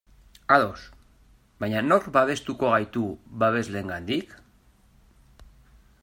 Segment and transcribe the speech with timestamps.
[0.53, 0.79] Ados,
[1.63, 3.03] baina nork babestuko gaitu
[3.43, 4.33] babesleengandik?